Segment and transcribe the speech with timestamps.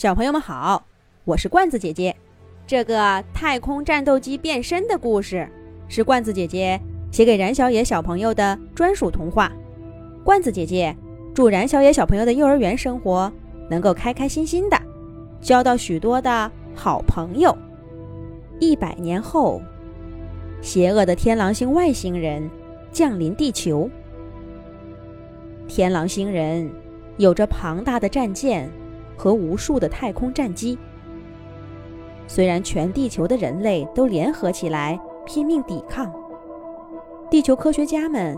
[0.00, 0.82] 小朋友们好，
[1.26, 2.16] 我是罐子姐姐。
[2.66, 5.46] 这个太空战斗机变身的故事
[5.88, 6.80] 是罐子姐姐
[7.12, 9.52] 写给冉小野小朋友的专属童话。
[10.24, 10.96] 罐子姐姐
[11.34, 13.30] 祝冉小野小朋友的幼儿园生活
[13.68, 14.82] 能够开开心心的，
[15.38, 17.54] 交到许多的好朋友。
[18.58, 19.60] 一百年后，
[20.62, 22.48] 邪恶的天狼星外星人
[22.90, 23.90] 降临地球。
[25.68, 26.70] 天狼星人
[27.18, 28.66] 有着庞大的战舰。
[29.20, 30.78] 和无数的太空战机，
[32.26, 36.10] 虽然全地球的人类都联合起来拼命抵抗，
[37.28, 38.34] 地球科学家们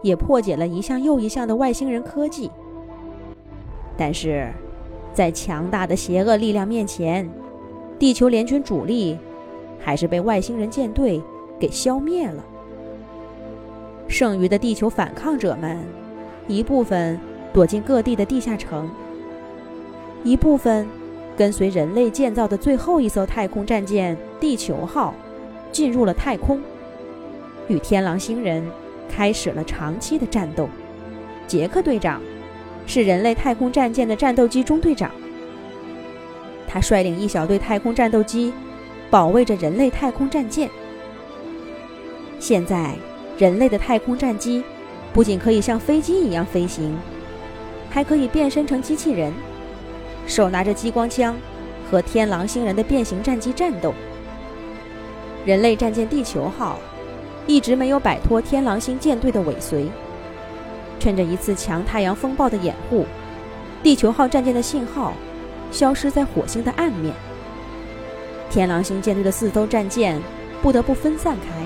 [0.00, 2.50] 也破解了一项又一项的外星人科技，
[3.94, 4.50] 但是，
[5.12, 7.30] 在强大的邪恶力量面前，
[7.98, 9.18] 地球联军主力
[9.78, 11.22] 还是被外星人舰队
[11.58, 12.42] 给消灭了。
[14.08, 15.78] 剩余的地球反抗者们，
[16.48, 17.20] 一部分
[17.52, 18.88] 躲进各地的地下城。
[20.24, 20.86] 一部分
[21.36, 25.14] 跟随人类建造的最后一艘太空战舰“地球号”
[25.72, 26.60] 进入了太空，
[27.68, 28.64] 与天狼星人
[29.08, 30.68] 开始了长期的战斗。
[31.48, 32.20] 杰克队长
[32.86, 35.10] 是人类太空战舰的战斗机中队长，
[36.68, 38.52] 他率领一小队太空战斗机
[39.10, 40.70] 保卫着人类太空战舰。
[42.38, 42.94] 现在，
[43.38, 44.62] 人类的太空战机
[45.12, 46.96] 不仅可以像飞机一样飞行，
[47.90, 49.32] 还可以变身成机器人。
[50.32, 51.36] 手拿着激光枪，
[51.90, 53.92] 和天狼星人的变形战机战斗。
[55.44, 56.78] 人类战舰地球号
[57.46, 59.90] 一直没有摆脱天狼星舰队的尾随。
[60.98, 63.04] 趁着一次强太阳风暴的掩护，
[63.82, 65.12] 地球号战舰的信号
[65.70, 67.14] 消失在火星的暗面。
[68.48, 70.18] 天狼星舰队的四艘战舰
[70.62, 71.62] 不得不分散开，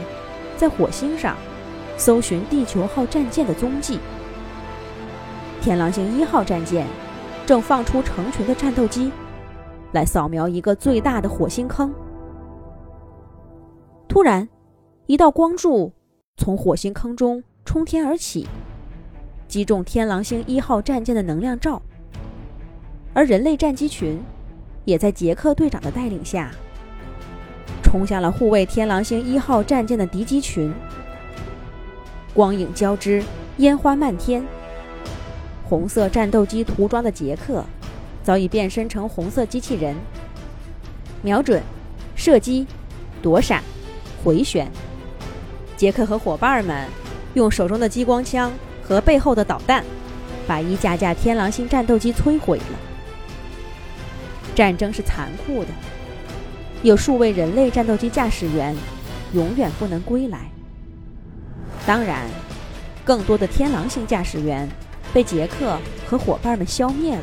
[0.56, 1.36] 在火星上
[1.96, 4.00] 搜寻地球号战舰的踪迹。
[5.62, 6.84] 天狼星一号战舰。
[7.46, 9.12] 正放出成群的战斗机，
[9.92, 11.94] 来扫描一个最大的火星坑。
[14.08, 14.48] 突然，
[15.06, 15.92] 一道光柱
[16.36, 18.48] 从火星坑中冲天而起，
[19.46, 21.80] 击中天狼星一号战舰的能量罩。
[23.14, 24.20] 而人类战机群
[24.84, 26.50] 也在杰克队长的带领下，
[27.80, 30.74] 冲向了护卫天狼星一号战舰的敌机群。
[32.34, 33.22] 光影交织，
[33.58, 34.44] 烟花漫天。
[35.68, 37.64] 红色战斗机涂装的杰克，
[38.22, 39.96] 早已变身成红色机器人。
[41.22, 41.60] 瞄准、
[42.14, 42.64] 射击、
[43.20, 43.60] 躲闪、
[44.22, 44.70] 回旋，
[45.76, 46.86] 杰克和伙伴们
[47.34, 49.84] 用手中的激光枪和背后的导弹，
[50.46, 52.78] 把一架架天狼星战斗机摧毁了。
[54.54, 55.70] 战争是残酷的，
[56.84, 58.72] 有数位人类战斗机驾驶员
[59.32, 60.48] 永远不能归来。
[61.84, 62.24] 当然，
[63.04, 64.68] 更多的天狼星驾驶员。
[65.16, 67.22] 被杰克和伙伴们消灭了。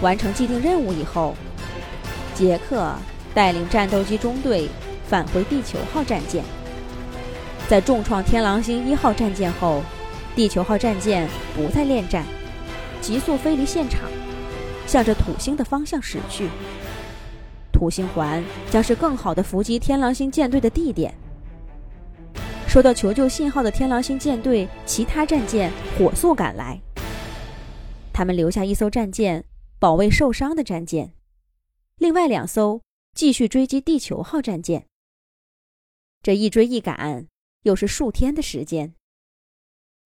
[0.00, 1.34] 完成既定任务以后，
[2.34, 2.90] 杰克
[3.34, 4.66] 带领战斗机中队
[5.06, 6.42] 返回地球号战舰。
[7.68, 9.82] 在重创天狼星一号战舰后，
[10.34, 12.24] 地球号战舰不再恋战，
[13.02, 14.00] 急速飞离现场，
[14.86, 16.48] 向着土星的方向驶去。
[17.70, 21.14] 土星环将是更好的伏击天狼星舰队的地点。
[22.76, 26.78] 收到求救信号的天狼星舰队，其他战舰火速赶来。
[28.12, 29.46] 他们留下一艘战舰
[29.78, 31.14] 保卫受伤的战舰，
[31.96, 32.82] 另外两艘
[33.14, 34.86] 继续追击地球号战舰。
[36.20, 37.28] 这一追一赶，
[37.62, 38.92] 又是数天的时间。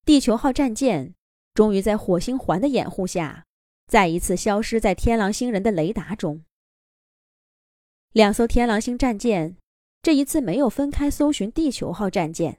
[0.05, 1.13] 地球号战舰
[1.53, 3.43] 终于在火星环的掩护下，
[3.85, 6.45] 再一次消失在天狼星人的雷达中。
[8.13, 9.57] 两艘天狼星战舰
[10.01, 12.57] 这一次没有分开搜寻地球号战舰。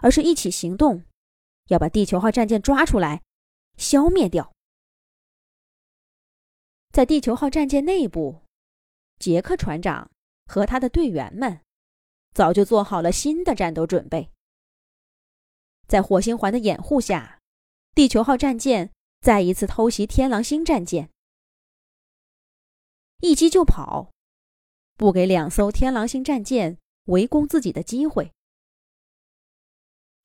[0.00, 1.04] 而是一起行动，
[1.68, 3.22] 要把地球号战舰抓出来，
[3.76, 4.52] 消灭掉。
[6.90, 8.42] 在地球号战舰内部，
[9.18, 10.10] 杰克船长
[10.46, 11.60] 和他的队员们
[12.34, 14.30] 早就做好了新的战斗准备。
[15.86, 17.38] 在火星环的掩护下，
[17.94, 21.10] 地球号战舰再一次偷袭天狼星战舰，
[23.20, 24.10] 一击就跑，
[24.96, 28.32] 不给两艘天狼星战舰围攻自己的机会。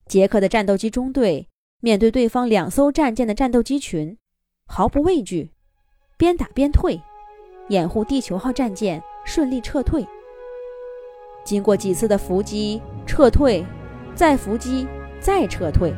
[0.06, 1.48] 杰克的战斗机中队
[1.80, 4.16] 面对对方两艘战舰的战斗机群，
[4.66, 5.52] 毫不畏惧，
[6.16, 7.00] 边打边退，
[7.68, 10.06] 掩护地球号战舰顺利撤退。
[11.44, 13.64] 经过几次的伏击、撤退、
[14.14, 14.86] 再伏击、
[15.20, 15.92] 再撤退，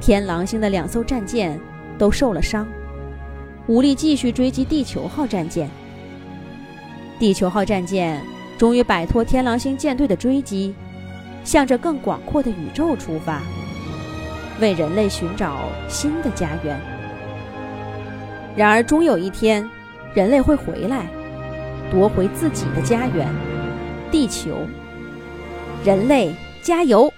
[0.00, 1.58] 天狼星的两艘战舰
[1.98, 2.66] 都受了伤，
[3.68, 5.70] 无力继续追击地球号战舰。
[7.20, 8.20] 地球号战舰
[8.58, 10.74] 终于摆脱天狼星舰队的追击。
[11.42, 13.40] 向着更广阔的宇宙出发，
[14.60, 16.78] 为人类寻找新的家园。
[18.54, 19.66] 然而，终有一天，
[20.12, 21.06] 人类会回来，
[21.90, 23.26] 夺回自己的家园——
[24.12, 24.54] 地球。
[25.82, 27.10] 人类加油！